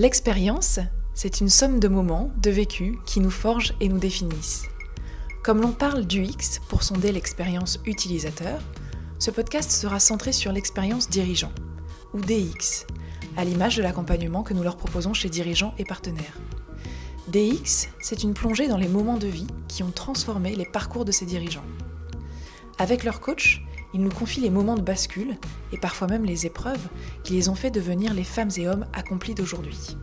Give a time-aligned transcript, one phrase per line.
[0.00, 0.78] L'expérience,
[1.12, 4.64] c'est une somme de moments, de vécus qui nous forgent et nous définissent.
[5.42, 8.62] Comme l'on parle du X pour sonder l'expérience utilisateur,
[9.18, 11.52] ce podcast sera centré sur l'expérience dirigeant,
[12.14, 12.86] ou DX,
[13.36, 16.38] à l'image de l'accompagnement que nous leur proposons chez dirigeants et partenaires.
[17.28, 21.12] DX, c'est une plongée dans les moments de vie qui ont transformé les parcours de
[21.12, 21.66] ces dirigeants.
[22.78, 23.62] Avec leur coach,
[23.92, 25.36] ils nous confient les moments de bascule
[25.72, 26.88] et parfois même les épreuves
[27.24, 29.96] qui les ont fait devenir les femmes et hommes accomplis d'aujourd'hui.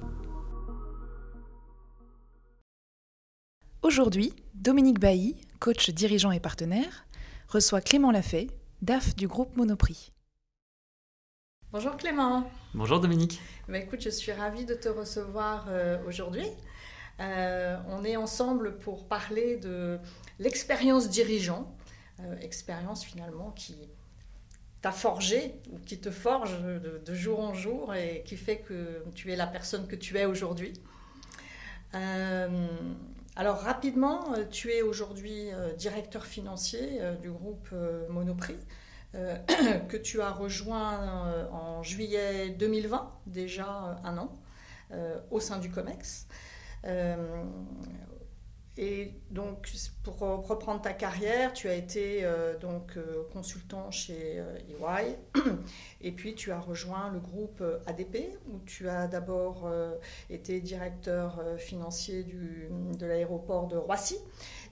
[3.82, 7.06] Aujourd'hui, Dominique Bailly, coach dirigeant et partenaire,
[7.47, 8.47] reçoit Clément Lafay,
[8.82, 10.11] DAF du groupe Monoprix.
[11.72, 12.50] Bonjour Clément.
[12.74, 13.39] Bonjour Dominique.
[13.68, 16.46] Bah, écoute, je suis ravie de te recevoir euh, aujourd'hui.
[17.19, 20.00] Euh, on est ensemble pour parler de
[20.39, 21.75] l'expérience dirigeant,
[22.42, 23.76] expérience finalement qui
[24.82, 29.32] t'a forgé ou qui te forge de, jour en jour et qui fait que tu
[29.32, 30.74] es la personne que tu es aujourd'hui.
[31.96, 32.67] Euh,
[33.36, 37.69] alors rapidement, tu es aujourd'hui directeur financier du groupe
[38.09, 38.58] Monoprix.
[39.89, 44.38] que tu as rejoint en juillet 2020, déjà un an,
[45.31, 46.28] au sein du COMEX.
[48.78, 49.70] Euh, et donc,
[50.03, 55.17] pour reprendre ta carrière, tu as été euh, donc euh, consultant chez EY,
[56.02, 59.69] et puis tu as rejoint le groupe ADP, où tu as d'abord
[60.30, 64.17] été directeur financier de l'aéroport de Roissy,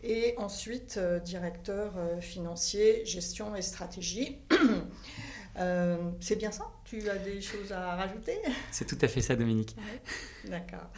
[0.04, 4.40] et ensuite directeur financier, gestion et stratégie.
[6.20, 6.66] c'est bien ça?
[6.84, 8.38] Tu as des choses à rajouter?
[8.72, 9.76] C'est tout à fait ça, Dominique.
[10.46, 10.90] D'accord.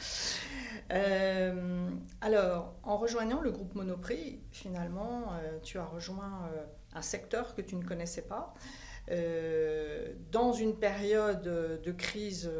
[0.92, 1.90] Euh,
[2.22, 7.62] alors, en rejoignant le groupe Monoprix, finalement, euh, tu as rejoint euh, un secteur que
[7.62, 8.54] tu ne connaissais pas.
[10.32, 11.44] dans une période
[11.82, 12.52] de crise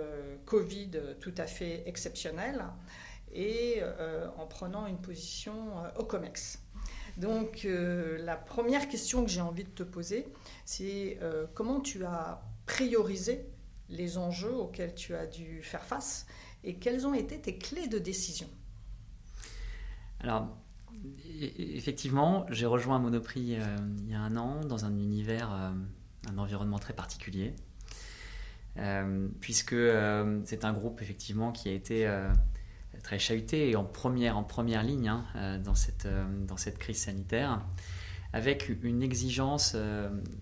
[0.46, 2.64] Covid tout à fait exceptionnelle
[3.34, 3.82] et
[4.38, 5.54] en prenant une position
[5.98, 6.62] au COMEX.
[7.18, 10.28] Donc la première question que j'ai envie de te poser,
[10.66, 11.20] c'est
[11.56, 13.46] comment tu as priorisé
[13.90, 16.28] les enjeux auxquels tu as dû faire face
[16.64, 18.48] et quelles ont été tes clés de décision?
[20.20, 20.58] Alors,
[20.94, 23.64] e-, effectivement, j'ai rejoint Monoprix euh,
[24.00, 25.72] il y a un an dans un univers, euh,
[26.30, 27.54] un environnement très particulier,
[28.78, 29.76] euh, puisque
[30.46, 32.08] c'est un groupe effectivement qui a été
[33.04, 36.08] très chahuté et en première, en première ligne hein, dans, cette,
[36.48, 37.62] dans cette crise sanitaire,
[38.34, 39.76] avec une exigence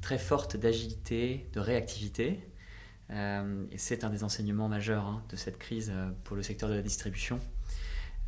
[0.02, 2.40] très forte d'agilité, de réactivité.
[3.12, 6.76] Euh, c'est un des enseignements majeurs hein, de cette crise euh, pour le secteur de
[6.76, 7.40] la distribution.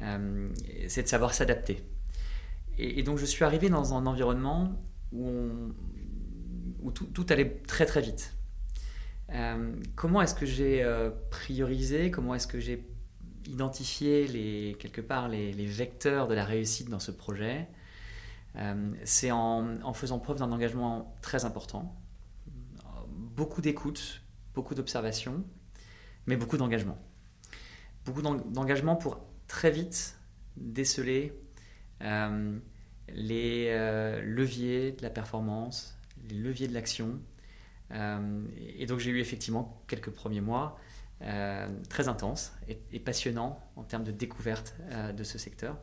[0.01, 0.49] Euh,
[0.87, 1.83] c'est de savoir s'adapter.
[2.77, 4.79] Et, donc je suis arrivé dans un environnement
[5.11, 5.49] où,
[6.83, 8.35] où tout, allait très très vite.
[9.95, 10.85] comment est-ce que j'ai
[11.31, 12.85] priorisé Comment est-ce que j'ai
[13.47, 17.67] identifié les, quelque part les, vecteurs de la réussite dans ce projet
[19.03, 21.95] C'est en, faisant preuve d'un engagement très important,
[23.37, 24.21] beaucoup d'écoute,
[24.55, 25.43] beaucoup d'observation,
[26.25, 26.97] mais beaucoup d'engagement.
[28.05, 30.17] Beaucoup d'engagement pour très vite
[30.57, 31.33] déceler
[32.01, 32.57] euh,
[33.09, 35.97] les euh, leviers de la performance,
[36.29, 37.19] les leviers de l'action.
[37.91, 38.43] Euh,
[38.77, 40.77] et donc j'ai eu effectivement quelques premiers mois
[41.89, 44.75] très intenses et, passionnants en termes de découverte
[45.15, 45.77] de ce secteur.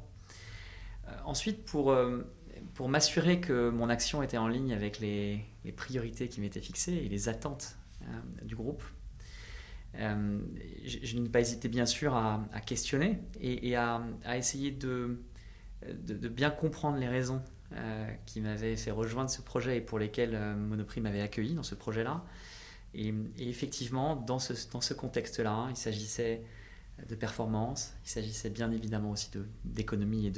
[1.24, 1.92] ensuite, pour,
[2.74, 5.44] pour m'assurer que mon action était en ligne avec les,
[5.76, 8.06] priorités qui m'étaient fixées et les attentes euh,
[8.42, 8.82] du groupe.
[9.96, 10.40] Euh,
[10.84, 14.02] je, n'ai pas hésité bien sûr à, questionner et, à,
[14.34, 15.20] essayer de,
[15.88, 17.42] de, bien comprendre les raisons
[17.72, 21.76] euh, qui m'avaient fait rejoindre ce projet et pour lesquelles Monoprix m'avait accueilli dans ce
[21.76, 22.24] projet-là.
[22.94, 26.42] Et, effectivement, dans ce, contexte-là, il s'agissait
[27.08, 29.30] de performance, il s'agissait bien évidemment aussi
[29.64, 30.30] d'économie et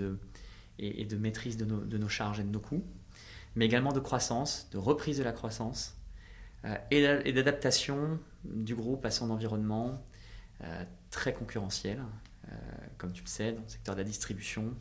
[1.04, 2.84] de, maîtrise de nos, de nos charges et de nos coûts,
[3.54, 5.96] mais également de croissance, de reprise de la croissance
[6.64, 10.02] euh, et d'adaptation du groupe à son environnement
[10.64, 12.02] euh, très concurrentiel.
[12.48, 12.54] Euh,
[12.96, 14.74] comme tu le sais, dans le secteur de la distribution,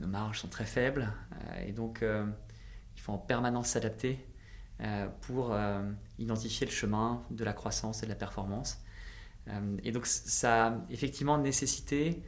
[0.00, 1.08] nos marges sont très faibles
[1.64, 4.18] et donc il faut en permanence s'adapter
[5.20, 5.56] pour
[6.18, 8.78] identifier le chemin de la croissance et de la performance.
[9.84, 12.22] et donc ça a effectivement nécessité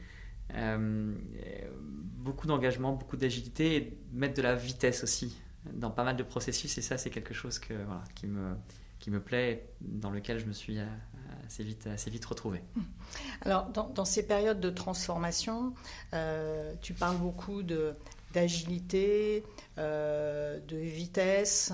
[2.25, 5.37] beaucoup d'engagement, beaucoup d'agilité et mettre de la vitesse aussi
[5.73, 8.55] dans pas mal de processus et ça c'est quelque chose qui, me,
[8.99, 10.85] qui me plaît, dans lequel je me suis euh,
[11.45, 12.61] assez vite, assez vite retrouvé.
[13.41, 15.73] Alors dans, ces périodes de transformation,
[16.13, 17.95] euh, tu parles beaucoup de
[18.35, 19.43] d'agilité,
[19.77, 21.71] euh, de vitesse.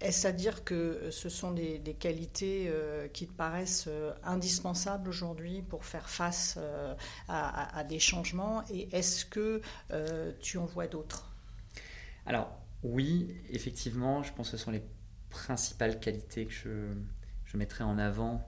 [0.00, 2.68] est-ce à dire que ce sont des, qualités
[3.12, 3.88] qui te paraissent
[4.24, 6.58] indispensables aujourd'hui pour faire face
[7.28, 9.62] à, des changements Et est-ce que
[10.40, 11.32] tu en vois d'autres?
[12.26, 12.50] Alors,
[12.82, 14.82] oui, effectivement, je pense que ce sont les
[15.30, 16.94] principales qualités que je,
[17.44, 18.44] je mettrais en avant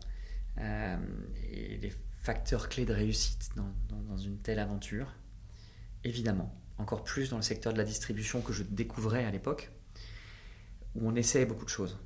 [2.24, 3.50] facteurs clés de réussite
[3.90, 5.12] dans une telle aventure.
[6.04, 9.70] Évidemment, encore plus dans le secteur de la distribution que je découvrais à l'époque,
[10.94, 11.98] où on essaye beaucoup de choses.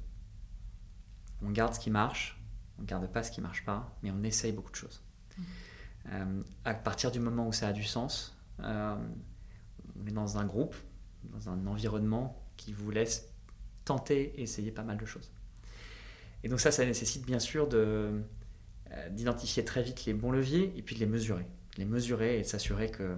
[1.40, 2.42] On garde ce qui marche,
[2.78, 5.04] on ne garde pas ce qui ne marche pas, mais on essaye beaucoup de choses.
[5.36, 5.42] Mmh.
[6.10, 8.96] Euh, à partir du moment où ça a du sens, euh,
[10.02, 10.74] on est dans un groupe,
[11.22, 13.28] dans un environnement qui vous laisse
[13.84, 15.30] tenter et essayer pas mal de choses.
[16.42, 17.68] Et donc ça, ça nécessite bien sûr
[18.92, 21.46] euh, d'identifier très vite les bons leviers et puis de les mesurer.
[21.76, 23.16] Les mesurer et de s'assurer que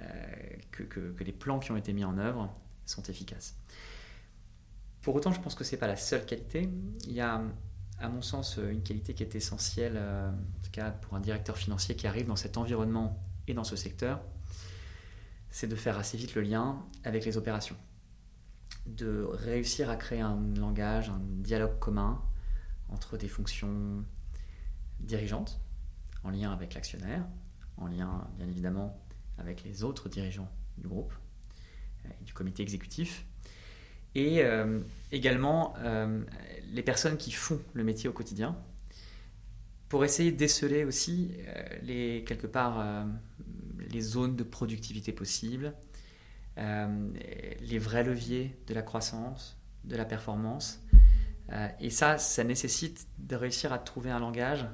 [0.00, 0.32] euh,
[0.70, 2.52] que, les plans qui ont été mis en œuvre
[2.86, 3.56] sont efficaces.
[5.02, 6.68] Pour autant, je pense que ce n'est pas la seule qualité.
[7.06, 7.42] Il y a,
[7.98, 11.56] à mon sens, une qualité qui est essentielle, euh, en tout cas pour un directeur
[11.56, 14.20] financier qui arrive dans cet environnement et dans ce secteur,
[15.50, 17.76] c'est de faire assez vite le lien avec les opérations.
[18.86, 22.22] De réussir à créer un langage, un dialogue commun
[22.88, 24.04] entre des fonctions
[25.00, 25.60] dirigeantes,
[26.24, 27.24] en lien avec l'actionnaire,
[27.76, 28.98] en lien bien évidemment
[29.38, 31.12] avec les autres dirigeants du groupe
[32.04, 33.24] euh, et du comité exécutif.
[34.14, 34.80] Et euh,
[35.10, 36.22] également euh,
[36.72, 38.56] les personnes qui font le métier au quotidien,
[39.88, 41.36] pour essayer de déceler aussi
[41.82, 43.04] les, quelque part
[43.90, 45.74] les zones de productivité possibles,
[46.56, 50.80] les vrais leviers de la croissance, de la performance.
[51.80, 54.66] Et ça, ça nécessite de réussir à trouver un langage,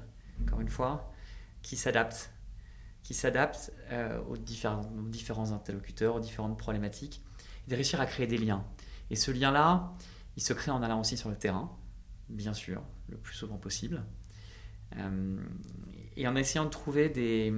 [0.43, 1.13] encore une fois,
[1.63, 2.31] qui s'adapte
[3.09, 7.23] qui s'adapte euh, aux, différents, interlocuteurs, aux différentes problématiques,
[7.67, 8.67] et de réussir à créer des liens.
[9.09, 9.95] Et ce lien-là,
[10.37, 11.75] il se crée en allant aussi sur le terrain,
[12.29, 14.05] bien sûr, le plus souvent possible,
[14.99, 15.39] euh,
[16.19, 17.51] et en essayant de trouver des,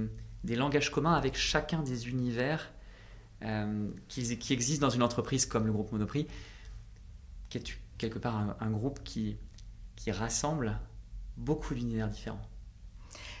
[0.55, 2.71] langages communs avec chacun des univers
[3.41, 6.27] euh, qui, existent dans une entreprise comme le groupe Monoprix,
[8.01, 9.37] quelque part un, groupe qui,
[9.95, 10.79] qui rassemble
[11.37, 12.41] beaucoup d'univers différents.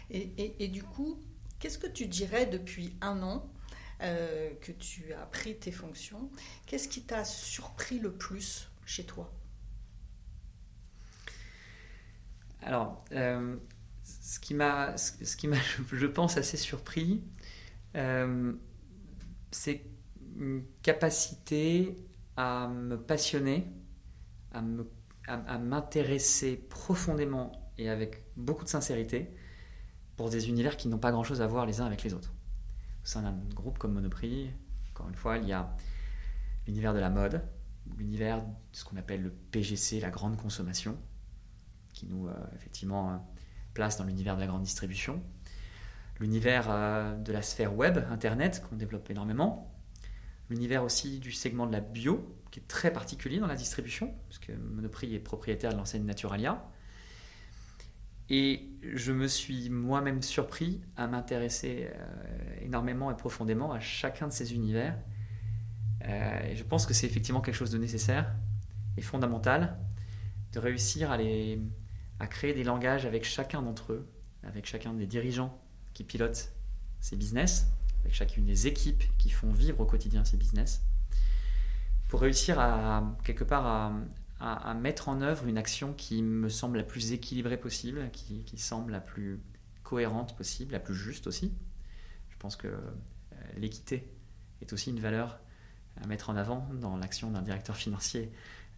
[0.09, 1.19] Et, et, et, du coup,
[1.61, 3.47] Qu'est-ce que tu dirais depuis un an
[4.01, 6.31] euh, que tu as pris tes fonctions
[6.65, 9.31] Qu'est-ce qui t'a surpris le plus chez toi?
[12.63, 13.57] Alors, euh,
[14.03, 15.57] ce qui m'a, ce qui m'a,
[15.91, 17.23] je pense, assez surpris,
[17.95, 18.53] euh,
[19.51, 19.85] c'est
[20.39, 21.95] une capacité
[22.37, 23.67] à me passionner,
[24.53, 29.33] à, m'intéresser profondément et avec beaucoup de sincérité
[30.17, 32.33] pour des univers qui n'ont pas grand-chose à voir les uns avec les autres.
[33.03, 34.51] Au sein d'un groupe comme Monoprix,
[34.91, 35.75] encore une fois, il y a
[36.67, 37.43] l'univers de la mode,
[37.97, 40.97] l'univers de ce qu'on appelle le PGC, la grande consommation,
[41.93, 43.17] qui nous, euh, effectivement, euh,
[43.73, 45.21] place dans l'univers de la grande distribution,
[46.19, 49.70] l'univers euh, de la sphère web, Internet, qu'on développe énormément,
[50.51, 54.49] l'univers aussi du segment de la bio, qui est très particulier dans la distribution, puisque
[54.49, 56.63] Monoprix est propriétaire de l'enseigne Naturalia,
[58.29, 64.31] et je me suis moi-même surpris à m'intéresser euh, énormément et profondément à chacun de
[64.31, 64.97] ces univers.
[66.05, 68.33] Euh, et je pense que c'est effectivement quelque chose de nécessaire
[68.95, 69.77] et fondamental
[70.53, 71.61] de réussir à, les,
[72.19, 74.09] à créer des langages avec chacun d'entre eux,
[74.43, 75.61] avec chacun des dirigeants
[75.93, 76.53] qui pilotent
[77.01, 77.67] ces business,
[78.01, 80.83] avec chacune des équipes qui font vivre au quotidien ces business,
[82.09, 83.93] pour réussir à quelque part
[84.39, 88.91] à, mettre en œuvre une action qui me semble la plus équilibrée possible, qui, semble
[88.91, 89.39] la plus
[89.83, 91.53] cohérente possible, la plus juste aussi.
[92.29, 92.79] Je pense que euh,
[93.55, 94.11] l'équité
[94.61, 95.39] est aussi une valeur
[96.01, 98.31] à mettre en avant dans l'action d'un directeur financier,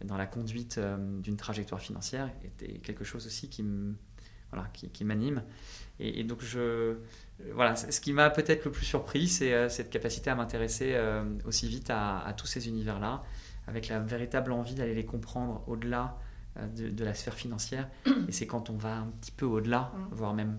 [0.04, 3.64] dans la conduite euh, d'une trajectoire financière, est quelque chose aussi qui
[4.54, 5.42] voilà, qui, m'anime.
[6.00, 6.96] Et, donc, je,
[7.52, 10.96] voilà, ce qui m'a peut-être le plus surpris, c'est euh, cette capacité à m'intéresser
[11.44, 13.22] aussi vite à tous ces univers-là
[13.66, 16.18] avec la véritable envie d'aller les comprendre au-delà
[16.58, 17.88] euh, de, la sphère financière.
[18.28, 20.08] Et c'est quand on va un petit peu au-delà, mm.
[20.12, 20.58] voire même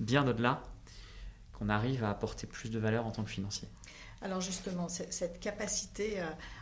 [0.00, 0.62] bien au-delà,
[1.52, 3.68] qu'on arrive à apporter plus de valeur en tant que financier.
[4.22, 6.20] Alors justement, cette capacité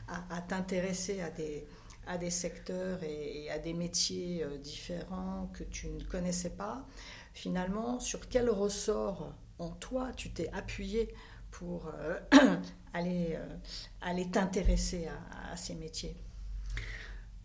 [0.09, 1.67] à, t'intéresser à des,
[2.07, 6.87] à des secteurs et, à des métiers euh, différents que tu ne connaissais pas,
[7.33, 11.15] finalement, sur quel ressort en toi tu t'es appuyé
[11.51, 12.19] pour euh,
[12.93, 13.57] aller, euh,
[14.01, 15.09] aller t'intéresser
[15.51, 16.17] à, ces métiers?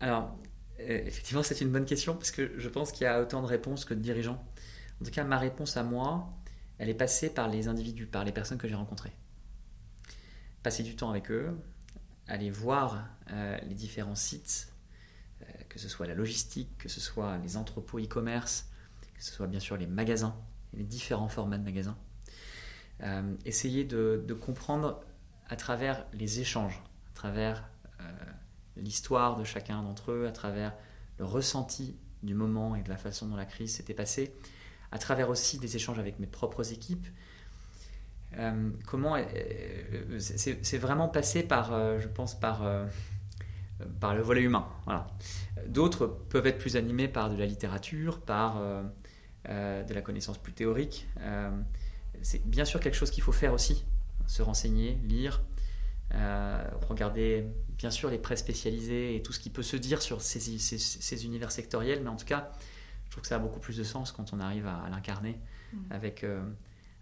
[0.00, 0.36] Alors,
[0.78, 3.84] effectivement, c'est une bonne question parce que je pense qu'il y a autant de réponses
[3.84, 4.44] que de dirigeants.
[5.00, 6.32] En tout cas, ma réponse à moi,
[6.78, 9.12] elle est passée par les individus, par les personnes que j'ai rencontrées.
[10.62, 11.56] Passer du temps avec eux,
[12.30, 13.08] aller voir
[13.62, 14.72] les différents sites,
[15.68, 18.70] que ce soit la logistique, que ce soit les entrepôts e-commerce,
[19.14, 20.34] que ce soit bien sûr les magasins,
[20.72, 21.98] les différents formats de magasins.
[23.02, 25.00] Euh, essayer de, comprendre
[25.48, 26.82] à travers les échanges,
[27.12, 27.68] à travers
[28.00, 28.04] euh,
[28.76, 30.74] l'histoire de chacun d'entre eux, à travers
[31.18, 34.34] le ressenti du moment et de la façon dont la crise s'était passée,
[34.92, 37.06] à travers aussi des échanges avec mes propres équipes.
[38.38, 39.16] Euh, comment
[40.18, 42.64] c'est vraiment passé par, je pense, par
[43.98, 44.66] par le volet humain.
[45.66, 48.60] D'autres peuvent être plus animés par de la littérature, par
[49.48, 51.06] de la connaissance plus théorique
[52.22, 53.84] c'est bien sûr quelque chose qu'il faut faire aussi,
[54.26, 55.42] se renseigner, lire,
[56.14, 57.46] euh, regarder
[57.78, 61.52] bien sûr les presse spécialisées et tout ce qui peut se dire sur ces, univers
[61.52, 62.52] sectoriels, mais en tout cas,
[63.06, 65.38] je trouve que ça a beaucoup plus de sens quand on arrive à, l'incarner
[65.72, 65.78] mm.
[65.90, 66.42] avec, euh,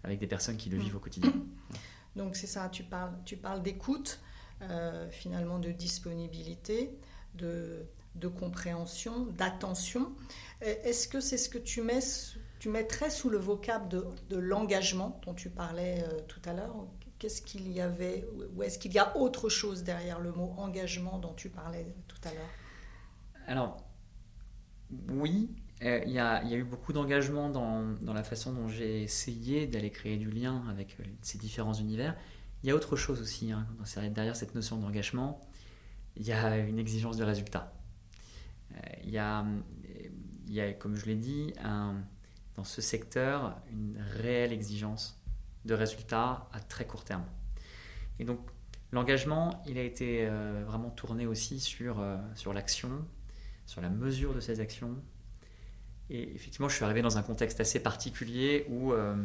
[0.03, 1.33] avec des personnes qui le vivent au quotidien.
[2.15, 4.19] Donc c'est ça, tu parles, tu parles d'écoute,
[4.61, 6.97] euh, finalement de disponibilité,
[7.35, 10.13] de, de compréhension, d'attention.
[10.61, 12.01] Est-ce que c'est ce que tu mets
[12.59, 16.75] tu mettrais sous le vocable de, l'engagement dont tu parlais euh, tout à l'heure?
[17.17, 21.19] Qu'est-ce qu'il y avait Ou est-ce qu'il y a autre chose derrière le mot engagement
[21.19, 22.49] dont tu parlais tout à l'heure?
[23.47, 23.77] Alors,
[25.09, 25.49] oui,
[25.83, 30.17] euh, il y, a, eu beaucoup d'engagement dans, la façon dont j'ai essayé d'aller créer
[30.17, 32.15] du lien avec euh, ces différents univers.
[32.63, 33.65] Il y a autre chose aussi, hein,
[34.11, 35.39] derrière cette notion d'engagement,
[36.17, 37.73] il y a une exigence de résultat.
[39.03, 39.45] il, y a,
[40.47, 45.23] il y a, comme je l'ai dit, dans ce secteur une réelle exigence
[45.63, 47.23] de résultats à très court terme.
[48.19, 48.39] Et donc
[48.91, 53.05] l'engagement, il a été euh, vraiment tourné aussi euh, sur l'action,
[53.65, 54.95] sur la mesure de ces actions.
[56.09, 59.15] Et effectivement, je suis arrivé dans un contexte assez particulier où, euh,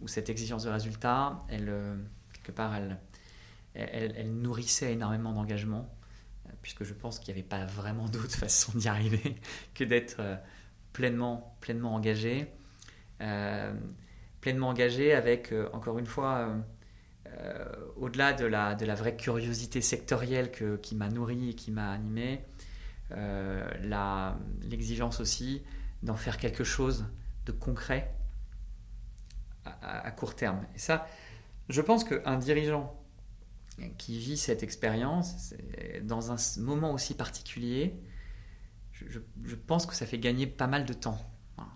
[0.00, 1.72] où cette exigence de résultat, elle,
[2.32, 2.98] quelque part, elle,
[3.74, 5.94] elle, nourrissait énormément d'engagement,
[6.62, 9.36] puisque je pense qu'il n'y avait pas vraiment d'autre façon d'y arriver
[9.74, 10.20] que d'être
[10.92, 12.48] pleinement, pleinement engagé.
[13.20, 13.72] Euh,
[14.40, 16.56] pleinement engagé avec, euh, encore une fois,
[17.26, 17.64] euh,
[17.96, 21.90] au-delà de la, de la vraie curiosité sectorielle que, qui m'a nourri et qui m'a
[21.90, 22.40] animé,
[24.62, 25.62] l'exigence aussi
[26.02, 27.06] d'en faire quelque chose
[27.46, 28.14] de concret
[29.64, 30.64] à, court terme.
[30.74, 31.08] Et ça,
[31.68, 33.02] je pense qu'un dirigeant
[33.98, 35.54] qui vit cette expérience
[36.02, 38.00] dans un moment aussi particulier,
[38.92, 41.18] je, pense que ça fait gagner pas mal de temps.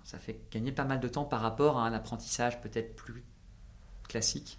[0.04, 3.24] ça fait gagner pas mal de temps par rapport à un apprentissage peut-être plus
[4.08, 4.58] classique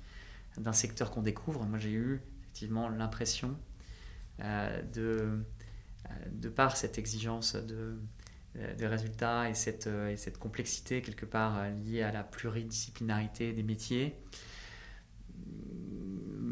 [0.57, 1.63] d'un secteur qu'on découvre.
[1.65, 3.57] Moi, j'ai eu effectivement l'impression
[4.41, 5.43] euh, de,
[6.09, 7.99] euh, de par cette exigence de,
[8.55, 14.17] de résultats et cette, et cette complexité quelque part liée à la pluridisciplinarité des métiers,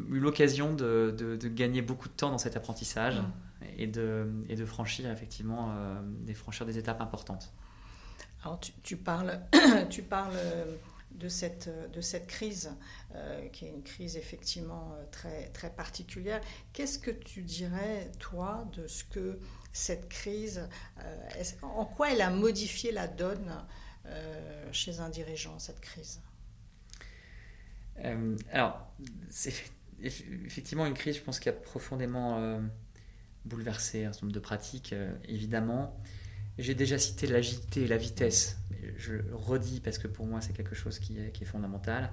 [0.10, 3.18] eu l'occasion de, de, gagner beaucoup de temps dans cet apprentissage.
[3.20, 3.32] Mmh
[3.78, 7.52] et de, et de franchir effectivement euh, des, franchir des étapes importantes.
[8.44, 9.40] Alors tu, parles,
[9.90, 10.76] tu parles euh,
[11.12, 12.72] de cette, de cette crise,
[13.16, 16.42] euh, qui est une crise effectivement très, très particulière.
[16.74, 19.40] Qu'est-ce que tu dirais, toi, de ce que
[19.80, 20.68] cette crise,
[21.62, 23.66] en quoi elle a modifié la donne
[24.72, 26.22] chez un dirigeant, cette crise?
[28.52, 28.92] Alors,
[29.30, 29.54] c'est
[30.02, 32.60] effectivement une crise, je pense, qui a profondément
[33.46, 36.00] bouleverser un certain nombre de pratiques, euh, évidemment.
[36.58, 38.60] J'ai déjà cité l'agilité et la vitesse.
[38.98, 42.12] Je le redis parce que pour moi, c'est quelque chose qui est, fondamental.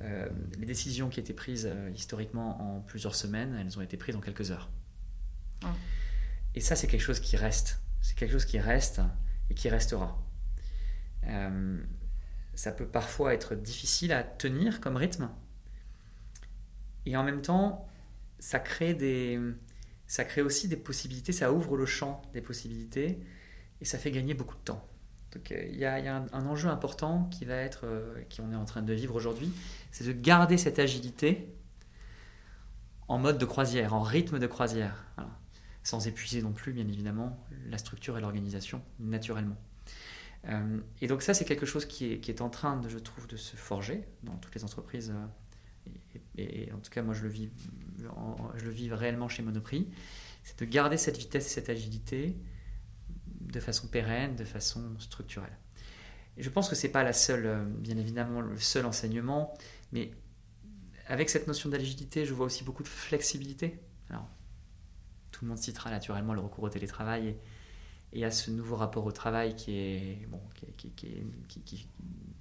[0.00, 4.16] Euh, les décisions qui étaient prises euh, historiquement en plusieurs semaines, elles ont été prises
[4.16, 4.70] en quelques heures.
[6.54, 7.80] Et ça, c'est quelque chose qui reste.
[8.00, 9.00] C'est quelque chose qui reste
[9.50, 10.18] et qui restera.
[12.54, 15.30] ça peut parfois être difficile à tenir comme rythme.
[17.06, 17.88] Et en même temps,
[18.38, 19.40] ça crée des,
[20.06, 23.18] ça crée aussi des possibilités, ça ouvre le champ des possibilités
[23.80, 24.86] et ça fait gagner beaucoup de temps.
[25.32, 28.56] Donc euh, il y a, un, enjeu important qui va être, euh, qui on est
[28.56, 29.52] en train de vivre aujourd'hui,
[29.90, 31.52] c'est de garder cette agilité
[33.08, 35.04] en mode de croisière, en rythme de croisière,
[35.84, 39.56] sans épuiser non plus bien évidemment la structure et l'organisation naturellement.
[40.48, 43.36] Euh, et donc ça c'est quelque chose qui est, en train, de, je trouve, de
[43.36, 45.14] se forger dans toutes les entreprises
[46.36, 47.50] et, en tout cas moi je le vis,
[47.98, 49.88] je le vis réellement chez Monoprix,
[50.42, 52.36] c'est de garder cette vitesse et cette agilité
[53.40, 55.56] de façon pérenne, de façon structurelle.
[56.36, 59.54] Je pense que c'est pas la seule, euh, bien évidemment, le seul enseignement,
[59.92, 60.10] mais
[61.06, 63.78] avec cette notion d'agilité, je vois aussi beaucoup de flexibilité.
[64.10, 64.28] Alors,
[65.34, 67.36] tout le monde citera naturellement le recours au télétravail
[68.12, 70.40] et, à ce nouveau rapport au travail qui est, bon,
[70.76, 71.16] qui,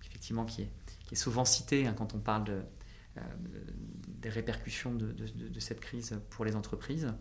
[0.06, 2.64] effectivement, qui est, souvent cité hein, quand on parle
[3.18, 3.22] euh,
[4.08, 7.12] des répercussions de, cette crise pour les entreprises.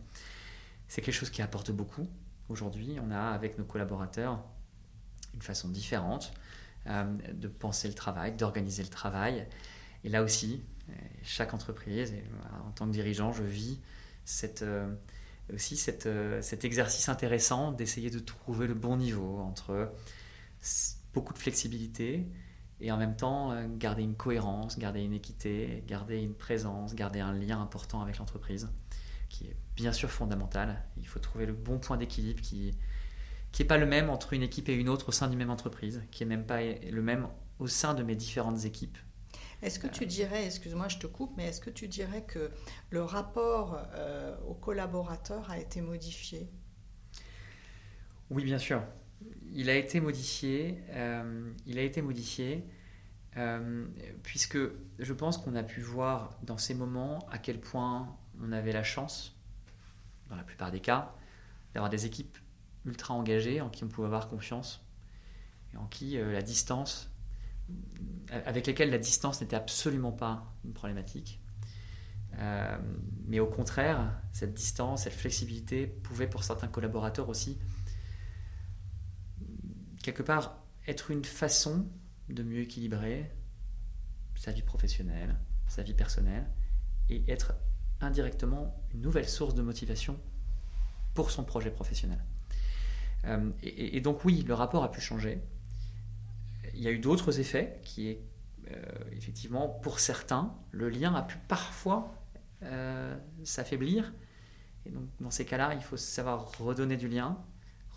[0.89, 2.07] C'est quelque chose qui apporte beaucoup.
[2.51, 4.45] aujourd'hui, on a avec nos collaborateurs
[5.33, 6.35] une façon différente
[6.87, 9.47] de penser le travail, d'organiser le travail.
[10.05, 10.63] Et là aussi,
[11.23, 12.15] chaque entreprise,
[12.67, 13.79] en tant que dirigeant, je vis
[14.25, 14.65] cette,
[15.53, 16.09] aussi cette,
[16.41, 19.93] cet exercice intéressant d'essayer de trouver le bon niveau entre
[21.13, 22.27] beaucoup de flexibilité
[22.81, 27.21] et en même temps euh, garder une cohérence, garder une équité, garder une présence, garder
[27.21, 28.69] un lien important avec l'entreprise,
[29.29, 30.83] qui est bien sûr fondamental.
[30.97, 32.75] Il faut trouver le bon point d'équilibre qui
[33.53, 35.51] qui n'est pas le même entre une équipe et une autre au sein d'une même
[35.51, 38.97] entreprise, qui n'est même pas le même au sein de mes différentes équipes.
[39.63, 42.51] Est-ce que tu dirais, excuse-moi, je te coupe, mais est-ce que tu dirais que
[42.91, 46.49] le rapport euh, aux collaborateurs a été modifié?
[48.31, 48.83] Oui, bien sûr
[49.53, 50.83] il a été modifié.
[50.91, 52.65] Euh, il a été modifié
[53.37, 53.87] euh,
[54.23, 54.59] puisque
[54.99, 58.83] je pense qu'on a pu voir dans ces moments à quel point on avait la
[58.83, 59.37] chance,
[60.29, 61.15] dans la plupart des cas,
[61.75, 62.39] d'avoir des équipes
[62.85, 64.85] ultra engagées en qui on pouvait avoir confiance
[65.73, 67.11] et en qui la distance,
[68.31, 71.41] avec lesquelles la distance n'était absolument pas une problématique.
[73.27, 77.59] mais au contraire, cette distance, cette flexibilité pouvait pour certains collaborateurs aussi
[80.03, 81.87] quelque part être une façon
[82.29, 83.31] de mieux équilibrer
[84.35, 85.39] sa vie professionnelle,
[85.69, 86.51] sa vie personnelle,
[87.09, 87.55] et être
[88.01, 90.19] indirectement une nouvelle source de motivation
[91.15, 92.23] pour son projet professionnel.
[93.27, 95.41] Euh, et, donc oui, le rapport a pu changer.
[96.75, 98.23] Il y a eu d'autres effets qui est
[98.71, 102.15] euh, effectivement pour certains, le lien a pu parfois
[102.63, 104.13] euh, s'affaiblir.
[104.87, 107.39] Et donc dans ces cas-là, il faut savoir redonner du lien,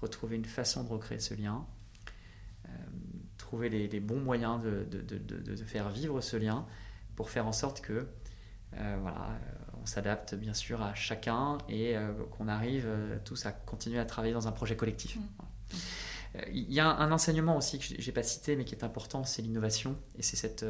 [0.01, 1.65] retrouver une façon de recréer ce lien,
[3.38, 6.65] trouver les, bons moyens de, de, faire vivre ce lien
[7.15, 8.08] pour faire en sorte que
[8.77, 12.89] euh, voilà, euh, on s'adapte bien sûr à chacun et euh, qu'on arrive
[13.24, 15.17] tous à continuer à travailler dans un projet collectif.
[15.17, 15.75] Mmh.
[16.51, 19.42] Il y a un, enseignement aussi que j'ai pas cité mais qui est important, c'est
[19.42, 20.65] l'innovation et c'est cette,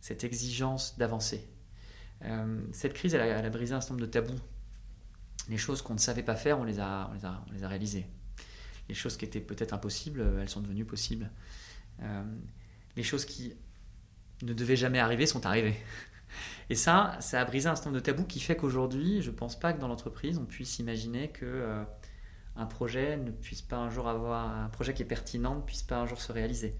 [0.00, 1.48] cette exigence d'avancer.
[2.72, 4.40] cette crise, elle a, brisé un certain nombre de tabous.
[5.48, 8.06] Les choses qu'on ne savait pas faire, on les a, on les a, réalisées.
[8.88, 11.30] Les choses qui étaient peut-être impossibles, elles sont devenues possibles.
[12.00, 12.22] Euh,
[12.96, 13.54] les choses qui
[14.42, 15.76] ne devaient jamais arriver sont arrivées.
[16.70, 19.36] Et ça, ça a brisé un certain nombre de tabous qui fait qu'aujourd'hui, je ne
[19.36, 21.84] pense pas que dans l'entreprise, on puisse imaginer que euh,
[22.56, 25.82] un projet ne puisse pas un jour avoir un projet qui est pertinent ne puisse
[25.82, 26.74] pas un jour se réaliser,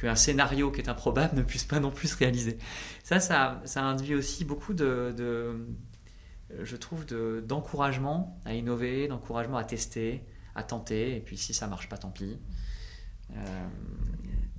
[0.00, 2.58] qu'un scénario qui est improbable ne puisse pas non plus se réaliser.
[3.04, 5.66] Ça, ça, ça induit aussi beaucoup de,
[6.50, 11.88] je trouve, d'encouragement à innover, d'encouragement à tester, à tenter, et puis si ça marche
[11.88, 12.38] pas, tant pis.
[13.34, 13.68] Euh,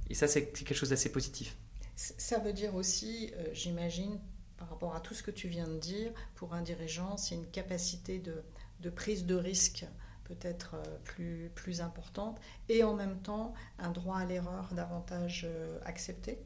[0.09, 1.57] et ça, c'est quelque chose d'assez positif.
[1.95, 4.19] Ça veut dire aussi, euh, j'imagine,
[4.57, 7.47] par rapport à tout ce que tu viens de dire, pour un dirigeant, c'est une
[7.47, 9.85] capacité de, prise de risque
[10.27, 15.79] peut-être euh, plus, plus importante et en même temps un droit à l'erreur davantage euh,
[15.85, 16.39] accepté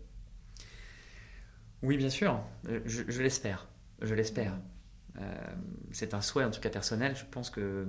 [1.81, 2.39] Oui, bien sûr,
[2.85, 3.67] je, l'espère.
[4.01, 4.57] Je l'espère.
[5.91, 7.15] c'est un souhait, en tout cas personnel.
[7.15, 7.87] Je pense que,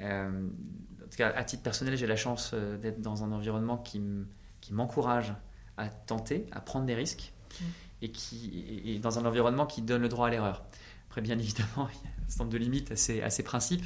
[0.00, 4.26] en tout cas, à titre personnel, j'ai la chance d'être dans un environnement qui me
[4.60, 5.34] qui m'encourage
[5.76, 7.64] à tenter, à prendre des risques, mm.
[8.02, 10.64] et qui dans un environnement qui donne le droit à l'erreur.
[11.08, 13.42] Après, bien évidemment, il y a un certain nombre de limites à ces, à ces
[13.42, 13.84] principes,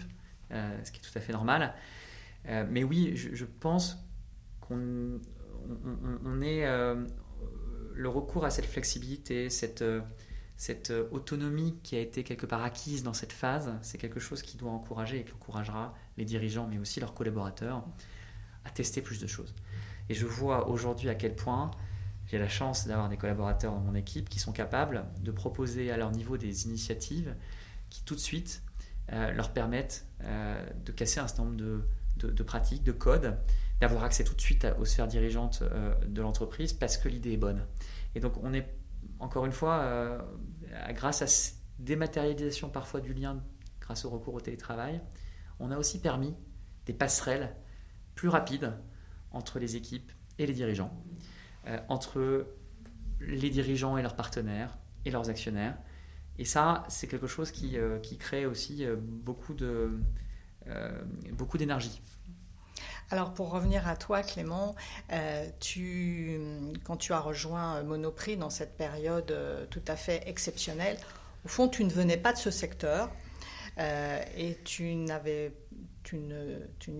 [0.52, 1.74] euh, ce qui est tout à fait normal.
[2.48, 3.98] Euh, mais oui, je, pense
[4.60, 5.20] qu'on
[6.24, 7.06] on, est euh,
[7.94, 9.84] le recours à cette flexibilité, cette,
[10.56, 14.56] cette autonomie qui a été quelque part acquise dans cette phase, c'est quelque chose qui
[14.56, 17.84] doit encourager et qui encouragera les dirigeants, mais aussi leurs collaborateurs,
[18.64, 19.54] à tester plus de choses.
[20.08, 21.70] Et je vois aujourd'hui à quel point
[22.26, 25.96] j'ai la chance d'avoir des collaborateurs dans mon équipe qui sont capables de proposer à
[25.96, 27.34] leur niveau des initiatives
[27.90, 28.62] qui tout de suite
[29.10, 33.36] leur permettent euh, de casser un certain nombre de, pratiques, de codes,
[33.80, 37.38] d'avoir accès tout de suite aux sphères dirigeantes euh, de l'entreprise parce que l'idée est
[37.38, 37.66] bonne.
[38.14, 38.66] Et donc on est,
[39.18, 40.24] encore une fois,
[40.90, 43.42] grâce à cette dématérialisation parfois du lien,
[43.80, 45.00] grâce au recours au télétravail,
[45.58, 46.34] on a aussi permis
[46.86, 47.54] des passerelles
[48.14, 48.72] plus rapides
[49.30, 50.92] entre les équipes et les dirigeants,
[51.66, 52.46] euh, entre
[53.20, 55.76] les dirigeants et leurs partenaires et leurs actionnaires.
[56.38, 59.90] Et ça, c'est quelque chose qui, euh, crée aussi euh, beaucoup, de,
[61.32, 62.00] beaucoup d'énergie.
[63.10, 64.74] Alors pour revenir à toi Clément,
[65.10, 69.36] quand tu as rejoint Monoprix dans cette période
[69.70, 70.96] tout à fait exceptionnelle,
[71.44, 73.10] au fond tu ne venais pas de ce secteur
[73.78, 75.50] et tu ne,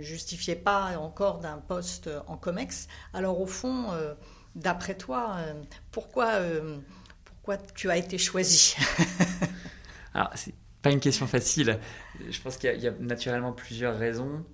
[0.00, 2.88] justifiais pas encore d'un poste en COMEX.
[3.14, 4.14] Alors au fond, euh,
[4.54, 5.54] d'après toi, euh,
[5.90, 6.78] pourquoi, euh,
[7.42, 8.76] pourquoi tu as été choisi
[10.14, 11.78] Alors, c'est pas une question facile.
[12.30, 14.44] Je pense qu'il y, a naturellement plusieurs raisons.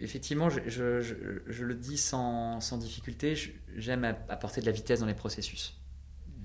[0.00, 3.34] effectivement, je, le dis sans, difficulté,
[3.76, 5.78] j'aime apporter de la vitesse dans les processus.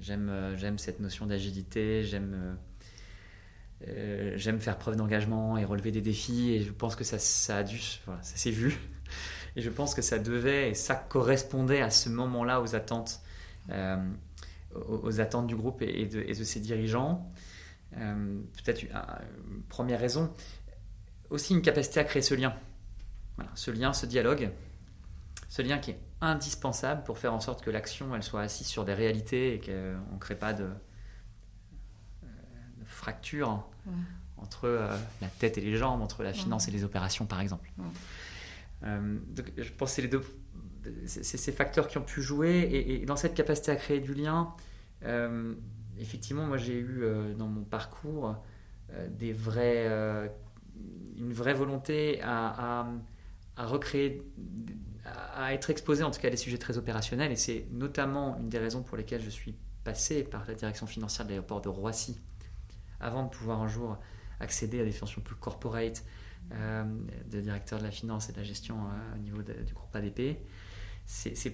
[0.01, 2.57] J'aime cette notion d'agilité, j'aime
[3.87, 7.63] euh, j'aime faire preuve d'engagement et relever des défis et je pense que ça, a
[7.63, 8.77] dû, ça s'est vu.
[9.55, 13.21] Et je pense que ça devait et ça correspondait à ce moment-là aux attentes,
[13.69, 13.97] euh,
[14.73, 17.31] aux, attentes du groupe et, de, ses dirigeants.
[17.97, 18.89] Euh, peut-être une,
[19.69, 20.33] première raison,
[21.29, 22.53] aussi une capacité à créer ce lien.
[23.37, 24.49] Voilà, ce lien, ce dialogue,
[25.49, 28.85] ce lien qui est indispensable pour faire en sorte que l'action elle soit assise sur
[28.85, 30.67] des réalités et qu'on ne crée pas de,
[32.85, 33.63] fracture
[34.37, 37.69] entre euh, la tête et les jambes, entre la finance et les opérations, par exemple.
[38.83, 39.17] Euh,
[39.57, 40.23] je pense que c'est les deux,
[41.05, 44.53] c'est ces facteurs qui ont pu jouer et, dans cette capacité à créer du lien.
[45.03, 45.53] Euh,
[45.99, 47.03] effectivement, moi j'ai eu
[47.37, 48.35] dans mon parcours
[49.19, 49.87] vrais,
[51.17, 52.87] une vraie volonté à,
[55.51, 58.59] être exposé en tout cas à des sujets très opérationnels et c'est notamment une des
[58.59, 62.19] raisons pour lesquelles je suis passé par la direction financière de l'aéroport de Roissy
[62.99, 63.97] avant de pouvoir un jour
[64.39, 66.03] accéder à des fonctions plus corporate
[66.53, 66.83] euh,
[67.31, 70.37] de directeur de la finance et de la gestion euh, au niveau du groupe ADP.
[71.05, 71.53] C'est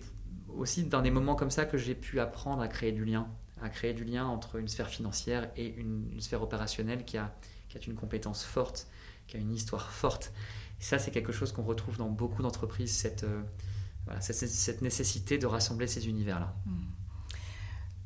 [0.58, 3.28] aussi dans des moments comme ça que j'ai pu apprendre à créer du lien,
[3.62, 7.34] à créer du lien entre une sphère financière et une, sphère opérationnelle qui a,
[7.70, 8.88] qui a une compétence forte,
[9.28, 10.34] qui a une histoire forte.
[10.80, 13.44] Et ça, c'est quelque chose qu'on retrouve dans beaucoup d'entreprises, cette, euh,
[14.20, 16.56] cette, nécessité de rassembler ces univers-là.
[16.66, 16.72] Mmh.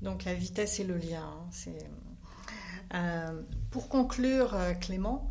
[0.01, 1.49] Donc la vitesse et le lien, hein,
[2.93, 5.29] euh, pour conclure, euh, Clément,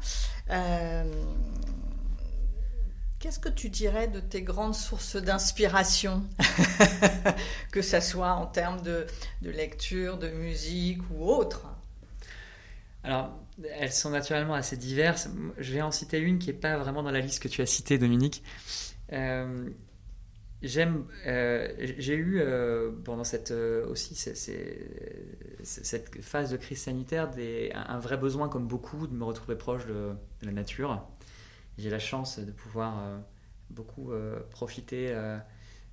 [3.25, 6.25] qu'est-ce que tu dirais de tes grandes sources d'inspiration,
[7.73, 9.07] que ce soit en termes de,
[9.41, 11.67] lecture, de musique ou autre?
[13.03, 13.35] Alors,
[13.79, 15.31] elles sont naturellement assez diverses.
[15.57, 17.67] Je vais en citer une qui n'est pas vraiment dans la liste que tu as
[17.67, 18.43] citée, Dominique.
[20.65, 24.15] J'aime, euh, j'ai eu euh, pendant cette euh, aussi
[25.63, 27.31] cette phase de crise sanitaire
[27.75, 31.07] un, vrai besoin, comme beaucoup, de me retrouver proche de, la nature.
[31.79, 33.21] J'ai la chance de pouvoir
[33.71, 34.13] beaucoup
[34.51, 35.13] profiter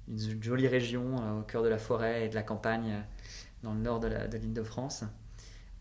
[0.08, 3.04] d'une jolie région au cœur de la forêt et de la campagne
[3.64, 5.04] dans le nord de l'île de, France.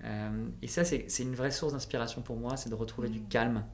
[0.03, 3.29] et ça, c'est une vraie source d'inspiration pour moi, c'est de retrouver du mmh.
[3.29, 3.65] calme,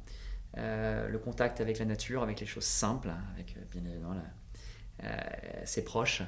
[0.56, 4.24] le contact avec la nature, avec les choses simples, avec bien évidemment la
[5.04, 5.10] euh,
[5.64, 6.22] ses proches.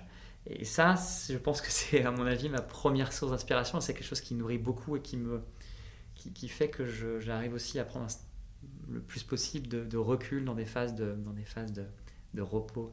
[0.46, 0.94] Et ça,
[1.28, 3.80] je pense que c'est, à mon avis, ma première source d'inspiration.
[3.80, 5.42] C'est quelque chose qui nourrit beaucoup et qui, me,
[6.14, 6.86] qui, fait que
[7.20, 8.06] j'arrive aussi à prendre
[8.88, 11.84] le plus possible de, recul dans des phases de, dans des phases de,
[12.34, 12.92] de repos,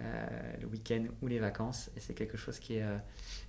[0.00, 1.90] euh, le week-end ou les vacances.
[1.96, 2.98] Et c'est quelque chose qui est, euh,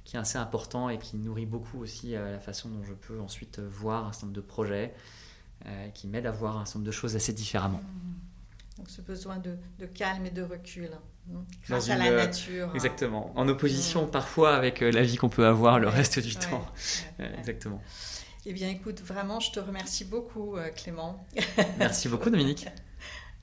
[0.03, 3.59] qui est assez important et qui nourrit beaucoup aussi la façon dont je peux ensuite
[3.59, 4.93] voir un certain nombre de projets,
[5.95, 7.81] qui m'aide à voir un certain nombre de choses assez différemment.
[8.77, 10.91] Donc ce besoin de, de calme et de recul.
[11.27, 11.37] Mmh.
[11.67, 12.71] grâce à la euh, nature.
[12.75, 13.31] Exactement.
[13.35, 14.11] En opposition mmh.
[14.11, 16.65] parfois avec euh, la vie qu'on peut avoir le reste du temps.
[17.39, 17.81] exactement.
[18.47, 21.25] Eh bien, écoute, vraiment, je te remercie beaucoup, euh, Clément.
[21.79, 22.67] Merci beaucoup, Dominique.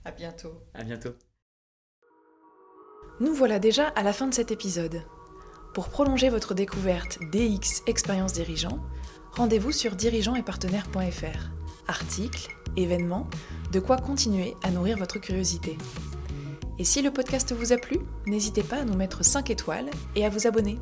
[0.04, 0.52] à bientôt.
[0.74, 1.10] À bientôt.
[3.18, 5.02] Nous voilà déjà à la fin de cet épisode.
[5.74, 8.78] Pour prolonger votre découverte DX Expérience Dirigeant,
[9.32, 11.50] rendez-vous sur dirigeantetpartenaires.fr.
[11.88, 13.28] Articles, événements,
[13.72, 15.76] de quoi continuer à nourrir votre curiosité.
[16.78, 20.24] Et si le podcast vous a plu, n'hésitez pas à nous mettre 5 étoiles et
[20.24, 20.78] à vous abonner.